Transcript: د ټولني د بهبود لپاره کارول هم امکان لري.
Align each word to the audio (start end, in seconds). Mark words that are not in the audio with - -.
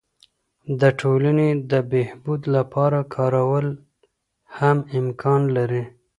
د 0.79 0.83
ټولني 0.99 1.49
د 1.71 1.73
بهبود 1.91 2.41
لپاره 2.55 2.99
کارول 3.15 3.67
هم 4.57 4.77
امکان 4.99 5.41
لري. 5.57 5.83